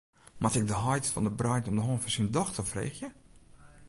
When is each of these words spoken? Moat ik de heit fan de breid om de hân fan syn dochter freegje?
Moat 0.37 0.55
ik 0.59 0.67
de 0.67 0.75
heit 0.77 1.09
fan 1.11 1.23
de 1.23 1.31
breid 1.39 1.65
om 1.69 1.75
de 1.75 1.83
hân 1.87 2.01
fan 2.03 2.13
syn 2.15 2.29
dochter 2.37 2.63
freegje? 2.71 3.09